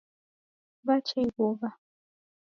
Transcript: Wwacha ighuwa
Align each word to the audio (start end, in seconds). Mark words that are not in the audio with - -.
Wwacha 0.83 1.15
ighuwa 1.25 1.69